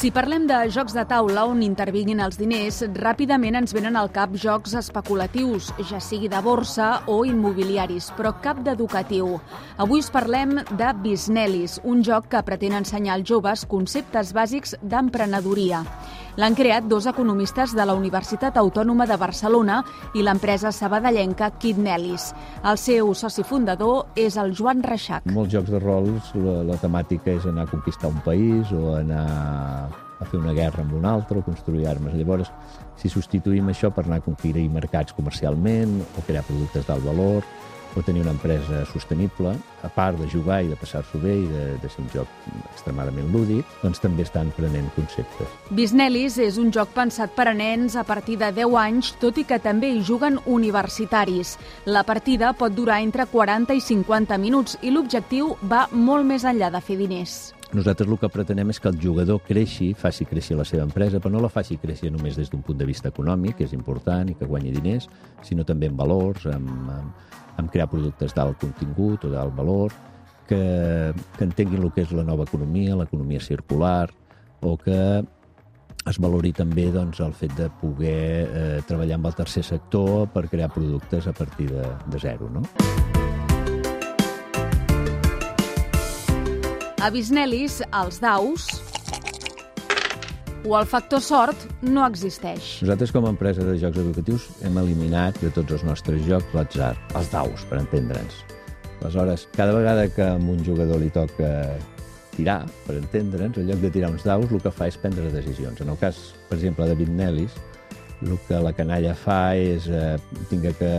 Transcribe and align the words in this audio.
Si 0.00 0.08
parlem 0.08 0.46
de 0.48 0.56
jocs 0.72 0.94
de 0.96 1.02
taula 1.04 1.42
on 1.44 1.58
intervinguin 1.60 2.22
els 2.24 2.38
diners, 2.40 2.78
ràpidament 2.96 3.58
ens 3.58 3.74
venen 3.76 3.98
al 4.00 4.08
cap 4.14 4.32
jocs 4.32 4.72
especulatius, 4.80 5.66
ja 5.90 6.00
sigui 6.00 6.30
de 6.32 6.40
borsa 6.40 7.02
o 7.12 7.18
immobiliaris, 7.28 8.06
però 8.16 8.32
cap 8.40 8.62
d'educatiu. 8.64 9.34
Avui 9.76 10.00
us 10.00 10.08
parlem 10.08 10.56
de 10.70 10.94
Bisnelis, 11.04 11.82
un 11.84 12.00
joc 12.00 12.30
que 12.32 12.40
pretén 12.48 12.78
ensenyar 12.78 13.18
als 13.18 13.28
joves 13.28 13.66
conceptes 13.68 14.32
bàsics 14.32 14.72
d'emprenedoria. 14.80 15.84
L'han 16.40 16.54
creat 16.56 16.86
dos 16.88 17.04
economistes 17.10 17.74
de 17.76 17.84
la 17.84 17.92
Universitat 17.98 18.56
Autònoma 18.56 19.04
de 19.04 19.16
Barcelona 19.20 19.82
i 20.16 20.22
l'empresa 20.24 20.70
sabadellenca 20.72 21.50
Kidnelis. 21.60 22.30
El 22.64 22.78
seu 22.80 23.12
soci 23.18 23.44
fundador 23.44 24.14
és 24.16 24.38
el 24.40 24.54
Joan 24.56 24.80
Reixac. 24.86 25.26
En 25.28 25.36
molts 25.36 25.52
jocs 25.52 25.74
de 25.74 25.82
rols 25.82 26.32
la, 26.38 26.60
la 26.70 26.78
temàtica 26.80 27.34
és 27.34 27.44
anar 27.50 27.66
a 27.66 27.72
conquistar 27.74 28.08
un 28.14 28.22
país 28.24 28.72
o 28.72 28.94
anar 28.94 29.89
a 30.20 30.28
fer 30.28 30.38
una 30.38 30.54
guerra 30.56 30.84
amb 30.84 30.94
un 30.94 31.08
altre 31.08 31.40
o 31.40 31.46
construir 31.46 31.88
armes. 31.88 32.14
Llavors, 32.14 32.52
si 33.00 33.08
substituïm 33.08 33.72
això 33.72 33.90
per 33.94 34.04
anar 34.06 34.20
a 34.20 34.26
conquerir 34.26 34.68
mercats 34.70 35.16
comercialment 35.16 36.00
o 36.04 36.24
crear 36.26 36.44
productes 36.46 36.86
d'alt 36.86 37.06
valor, 37.08 37.46
o 37.96 38.02
tenir 38.02 38.22
una 38.22 38.30
empresa 38.30 38.84
sostenible, 38.86 39.54
a 39.82 39.88
part 39.88 40.18
de 40.18 40.28
jugar 40.30 40.60
i 40.62 40.68
de 40.70 40.76
passar-s'ho 40.78 41.18
bé 41.18 41.34
i 41.40 41.46
de, 41.48 41.64
de 41.82 41.90
ser 41.90 42.04
un 42.04 42.10
joc 42.12 42.48
extremadament 42.72 43.30
lúdic, 43.34 43.66
doncs 43.82 44.02
també 44.02 44.24
estan 44.26 44.52
prenent 44.56 44.90
conceptes. 44.94 45.50
Bisnelis 45.74 46.38
és 46.42 46.58
un 46.60 46.70
joc 46.74 46.94
pensat 46.94 47.34
per 47.36 47.48
a 47.50 47.54
nens 47.56 47.96
a 47.96 48.04
partir 48.06 48.38
de 48.40 48.52
10 48.54 48.76
anys, 48.84 49.14
tot 49.22 49.38
i 49.40 49.46
que 49.48 49.60
també 49.62 49.90
hi 49.90 50.04
juguen 50.06 50.38
universitaris. 50.46 51.56
La 51.86 52.04
partida 52.06 52.52
pot 52.54 52.74
durar 52.74 53.00
entre 53.02 53.26
40 53.26 53.74
i 53.74 53.82
50 53.82 54.38
minuts 54.38 54.78
i 54.82 54.94
l'objectiu 54.94 55.56
va 55.62 55.88
molt 55.92 56.28
més 56.28 56.46
enllà 56.46 56.70
de 56.70 56.84
fer 56.84 57.00
diners. 57.00 57.59
Nosaltres 57.70 58.08
el 58.10 58.18
que 58.18 58.28
pretenem 58.34 58.72
és 58.72 58.80
que 58.82 58.90
el 58.90 58.96
jugador 58.98 59.38
creixi, 59.46 59.92
faci 59.94 60.24
créixer 60.26 60.56
la 60.58 60.64
seva 60.66 60.82
empresa, 60.82 61.20
però 61.22 61.30
no 61.36 61.42
la 61.44 61.52
faci 61.52 61.76
créixer 61.78 62.10
només 62.10 62.34
des 62.34 62.50
d'un 62.50 62.64
punt 62.66 62.80
de 62.80 62.86
vista 62.88 63.12
econòmic, 63.12 63.60
que 63.60 63.68
és 63.68 63.74
important 63.76 64.26
i 64.26 64.34
que 64.34 64.48
guanyi 64.48 64.72
diners, 64.74 65.06
sinó 65.46 65.62
també 65.64 65.86
en 65.86 65.94
valors, 65.96 66.48
en, 66.50 66.66
en, 66.96 67.12
en 67.62 67.68
crear 67.70 67.86
productes 67.92 68.34
d'alt 68.34 68.58
contingut 68.58 69.28
o 69.28 69.30
d'alt 69.30 69.54
valor, 69.54 69.94
que, 70.50 70.60
que 71.36 71.46
entenguin 71.46 71.86
el 71.86 71.94
que 71.94 72.02
és 72.02 72.10
la 72.10 72.26
nova 72.26 72.48
economia, 72.50 72.98
l'economia 72.98 73.38
circular, 73.38 74.10
o 74.66 74.74
que 74.76 75.00
es 76.10 76.18
valori 76.18 76.50
també 76.56 76.90
doncs, 76.90 77.22
el 77.22 77.38
fet 77.38 77.54
de 77.54 77.70
poder 77.78 78.20
eh, 78.50 78.78
treballar 78.88 79.20
amb 79.20 79.30
el 79.30 79.38
tercer 79.44 79.62
sector 79.62 80.26
per 80.34 80.48
crear 80.50 80.72
productes 80.74 81.30
a 81.30 81.36
partir 81.38 81.70
de, 81.70 81.86
de 82.10 82.18
zero. 82.18 82.50
No? 82.50 82.66
A 87.00 87.08
Bisnelis, 87.08 87.78
els 87.96 88.18
daus 88.20 88.66
o 90.68 90.74
el 90.76 90.84
factor 90.84 91.22
sort 91.24 91.62
no 91.80 92.02
existeix. 92.04 92.74
Nosaltres, 92.84 93.14
com 93.14 93.24
a 93.24 93.30
empresa 93.32 93.64
de 93.64 93.78
jocs 93.80 93.96
educatius, 94.02 94.50
hem 94.60 94.76
eliminat 94.82 95.38
de 95.40 95.48
tots 95.56 95.78
els 95.78 95.84
nostres 95.88 96.20
jocs 96.26 96.52
l'atzar, 96.52 96.90
els 97.16 97.30
daus, 97.32 97.64
per 97.70 97.78
entendre'ns. 97.80 98.42
Aleshores, 99.00 99.46
cada 99.56 99.72
vegada 99.78 100.10
que 100.12 100.26
a 100.28 100.36
un 100.36 100.60
jugador 100.66 101.00
li 101.00 101.08
toca 101.14 101.48
tirar, 102.34 102.66
per 102.84 102.98
entendre'ns, 103.00 103.56
en 103.56 103.72
lloc 103.72 103.80
de 103.80 103.94
tirar 103.96 104.12
uns 104.12 104.28
daus, 104.28 104.52
el 104.52 104.60
que 104.60 104.76
fa 104.82 104.92
és 104.92 105.00
prendre 105.00 105.32
decisions. 105.32 105.80
En 105.80 105.88
el 105.88 105.96
cas, 106.04 106.20
per 106.50 106.58
exemple, 106.60 106.84
de 106.84 107.00
Bitnelis, 107.00 107.56
el 108.20 108.36
que 108.44 108.60
la 108.60 108.76
canalla 108.76 109.16
fa 109.16 109.56
és 109.56 109.88
eh, 109.88 110.18
tinga 110.52 110.76
que 110.76 110.92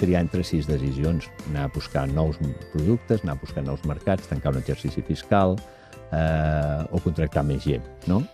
triar 0.00 0.24
entre 0.24 0.44
sis 0.46 0.68
decisions, 0.68 1.28
anar 1.50 1.68
a 1.68 1.72
buscar 1.74 2.06
nous 2.08 2.38
productes, 2.72 3.22
anar 3.24 3.36
a 3.36 3.42
buscar 3.42 3.64
nous 3.66 3.84
mercats, 3.88 4.28
tancar 4.30 4.54
un 4.54 4.62
exercici 4.62 5.04
fiscal 5.06 5.58
eh, 6.10 6.80
o 6.90 7.02
contractar 7.04 7.44
més 7.46 7.66
gent, 7.66 7.84
no? 8.10 8.24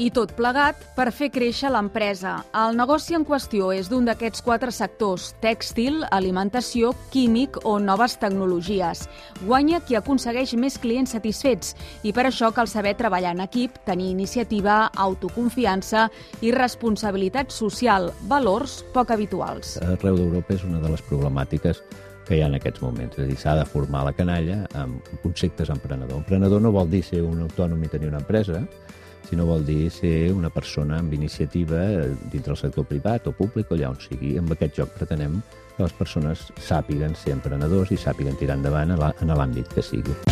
I 0.00 0.06
tot 0.08 0.30
plegat 0.32 0.78
per 0.96 1.10
fer 1.12 1.28
créixer 1.28 1.68
l'empresa. 1.68 2.38
El 2.56 2.78
negoci 2.78 3.12
en 3.12 3.26
qüestió 3.28 3.68
és 3.76 3.90
d'un 3.92 4.06
d'aquests 4.08 4.40
quatre 4.44 4.72
sectors, 4.72 5.34
tèxtil, 5.42 5.98
alimentació, 6.08 6.94
químic 7.12 7.58
o 7.68 7.74
noves 7.76 8.14
tecnologies. 8.22 9.04
Guanya 9.42 9.82
qui 9.84 9.98
aconsegueix 9.98 10.54
més 10.56 10.78
clients 10.80 11.12
satisfets 11.12 11.74
i 12.08 12.14
per 12.16 12.24
això 12.30 12.48
cal 12.56 12.70
saber 12.72 12.94
treballar 12.96 13.34
en 13.36 13.42
equip, 13.44 13.76
tenir 13.84 14.08
iniciativa, 14.14 14.86
autoconfiança 14.96 16.06
i 16.40 16.54
responsabilitat 16.56 17.52
social, 17.52 18.08
valors 18.32 18.80
poc 18.96 19.12
habituals. 19.12 19.76
Arreu 19.84 20.16
d'Europa 20.16 20.56
és 20.56 20.64
una 20.64 20.80
de 20.80 20.94
les 20.94 21.04
problemàtiques 21.04 21.84
que 22.24 22.38
hi 22.38 22.40
ha 22.40 22.48
en 22.48 22.56
aquests 22.56 22.80
moments. 22.80 23.18
És 23.18 23.26
a 23.26 23.28
dir, 23.28 23.36
s'ha 23.36 23.58
de 23.60 23.68
formar 23.68 24.06
la 24.08 24.16
canalla 24.16 24.62
amb 24.78 25.12
conceptes 25.20 25.68
emprenedor. 25.68 26.16
Emprenedor 26.22 26.64
no 26.64 26.72
vol 26.72 26.88
dir 26.88 27.02
ser 27.04 27.20
un 27.26 27.44
autònom 27.44 27.84
i 27.84 27.92
tenir 27.92 28.08
una 28.08 28.22
empresa, 28.22 28.62
sinó 29.28 29.46
vol 29.48 29.64
dir 29.66 29.90
ser 29.90 30.32
una 30.32 30.50
persona 30.50 30.98
amb 31.00 31.14
iniciativa 31.14 31.80
dintre 32.32 32.52
del 32.52 32.60
sector 32.60 32.86
privat 32.88 33.28
o 33.30 33.36
públic 33.36 33.70
o 33.70 33.78
allà 33.78 33.92
on 33.92 34.00
sigui. 34.02 34.36
Amb 34.40 34.54
aquest 34.56 34.82
joc 34.82 34.94
pretenem 34.98 35.40
que 35.76 35.82
les 35.84 35.96
persones 35.96 36.50
sàpiguen 36.60 37.16
ser 37.16 37.36
emprenedors 37.38 37.94
i 37.94 38.00
sàpiguen 38.00 38.38
tirar 38.40 38.60
endavant 38.60 38.96
en 38.96 39.34
l'àmbit 39.36 39.72
que 39.74 39.84
sigui. 39.84 40.31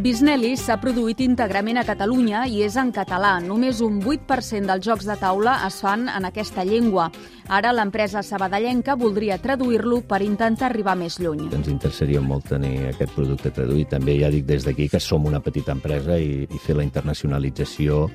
Bisnelli 0.00 0.54
s'ha 0.56 0.78
produït 0.80 1.18
íntegrament 1.20 1.76
a 1.76 1.82
Catalunya 1.84 2.46
i 2.48 2.62
és 2.64 2.78
en 2.80 2.88
català. 2.96 3.34
Només 3.44 3.82
un 3.84 3.98
8% 4.00 4.64
dels 4.70 4.86
jocs 4.86 5.04
de 5.04 5.16
taula 5.20 5.58
es 5.66 5.76
fan 5.84 6.06
en 6.08 6.24
aquesta 6.24 6.64
llengua. 6.64 7.10
Ara 7.52 7.74
l'empresa 7.76 8.22
sabadellenca 8.24 8.94
voldria 8.96 9.36
traduir-lo 9.42 10.00
per 10.08 10.22
intentar 10.24 10.70
arribar 10.70 10.94
més 10.96 11.18
lluny. 11.20 11.50
Ens 11.52 11.68
interessaria 11.68 12.22
molt 12.24 12.48
tenir 12.48 12.86
aquest 12.88 13.12
producte 13.12 13.52
traduït. 13.52 13.90
També 13.92 14.16
ja 14.22 14.32
dic 14.32 14.48
des 14.48 14.64
d'aquí 14.64 14.88
que 14.88 15.02
som 15.04 15.28
una 15.28 15.42
petita 15.44 15.76
empresa 15.76 16.16
i, 16.16 16.46
i 16.48 16.64
fer 16.64 16.78
la 16.80 16.86
internacionalització 16.88 18.06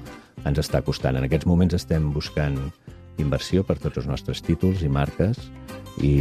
ens 0.42 0.62
està 0.66 0.82
costant. 0.82 1.20
En 1.20 1.30
aquests 1.30 1.46
moments 1.46 1.78
estem 1.78 2.10
buscant 2.16 2.58
inversió 3.22 3.62
per 3.62 3.78
tots 3.78 4.02
els 4.02 4.10
nostres 4.10 4.42
títols 4.42 4.82
i 4.82 4.90
marques 4.90 5.38
i, 6.02 6.16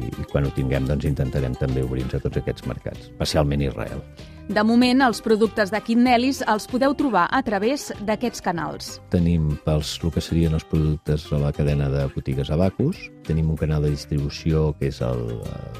i 0.00 0.30
quan 0.32 0.48
ho 0.48 0.54
tinguem 0.56 0.88
doncs 0.88 1.04
intentarem 1.04 1.60
també 1.60 1.84
obrir-nos 1.84 2.16
a 2.16 2.24
tots 2.24 2.40
aquests 2.40 2.64
mercats, 2.72 3.10
especialment 3.12 3.68
Israel. 3.68 4.00
De 4.44 4.60
moment, 4.60 5.00
els 5.00 5.22
productes 5.24 5.70
de 5.72 5.78
Quinnelis 5.80 6.42
els 6.52 6.66
podeu 6.68 6.92
trobar 6.92 7.22
a 7.32 7.38
través 7.46 7.86
d'aquests 8.04 8.42
canals. 8.44 8.90
Tenim 9.08 9.54
pels 9.64 9.94
el 10.04 10.12
que 10.12 10.20
serien 10.20 10.52
els 10.52 10.66
productes 10.68 11.24
a 11.32 11.38
la 11.40 11.52
cadena 11.56 11.86
de 11.88 12.02
botigues 12.12 12.50
Abacus, 12.52 13.06
tenim 13.24 13.48
un 13.54 13.56
canal 13.56 13.86
de 13.86 13.94
distribució 13.94 14.66
que 14.76 14.90
és 14.92 15.00
el, 15.00 15.24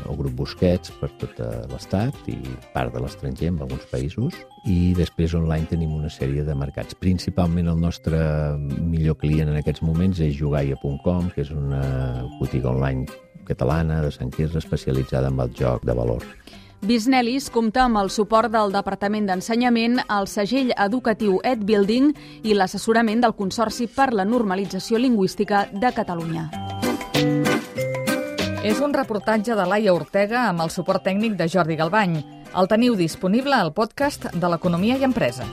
el 0.08 0.16
grup 0.16 0.32
Busquets 0.40 0.94
per 0.96 1.10
tot 1.20 1.44
l'estat 1.74 2.16
i 2.32 2.38
part 2.72 2.96
de 2.96 3.04
l'estranger 3.04 3.52
en 3.52 3.60
alguns 3.60 3.84
països, 3.92 4.40
i 4.64 4.94
després 4.96 5.36
online 5.36 5.68
tenim 5.68 5.92
una 5.92 6.08
sèrie 6.08 6.46
de 6.48 6.56
mercats. 6.56 6.96
Principalment 6.96 7.68
el 7.68 7.84
nostre 7.84 8.18
millor 8.80 9.20
client 9.20 9.52
en 9.52 9.60
aquests 9.60 9.84
moments 9.84 10.24
és 10.24 10.38
jugaia.com, 10.40 11.28
que 11.36 11.44
és 11.44 11.52
una 11.52 11.84
botiga 12.40 12.72
online 12.72 13.04
catalana 13.44 14.00
de 14.00 14.08
Sant 14.08 14.32
Quirze 14.32 14.56
especialitzada 14.64 15.28
en 15.28 15.44
el 15.44 15.52
joc 15.52 15.84
de 15.84 15.92
valor. 15.92 16.24
Bisnelis 16.84 17.46
compta 17.48 17.86
amb 17.86 17.96
el 17.96 18.10
suport 18.12 18.52
del 18.52 18.72
Departament 18.74 19.24
d'Ensenyament, 19.24 20.02
el 20.12 20.26
segell 20.28 20.68
educatiu 20.76 21.38
EdBuilding 21.40 22.10
i 22.44 22.52
l'assessorament 22.52 23.22
del 23.24 23.32
Consorci 23.38 23.86
per 23.88 24.10
la 24.12 24.26
Normalització 24.28 25.00
Lingüística 25.00 25.64
de 25.72 25.92
Catalunya. 25.96 26.50
És 28.64 28.80
un 28.84 28.92
reportatge 28.92 29.56
de 29.56 29.64
Laia 29.68 29.96
Ortega 29.96 30.44
amb 30.50 30.66
el 30.66 30.72
suport 30.72 31.04
tècnic 31.08 31.38
de 31.40 31.48
Jordi 31.48 31.80
Galbany. 31.80 32.18
El 32.52 32.68
teniu 32.68 33.00
disponible 33.00 33.56
al 33.56 33.72
podcast 33.72 34.28
de 34.34 34.52
l'Economia 34.52 35.00
i 35.00 35.08
Empresa. 35.08 35.48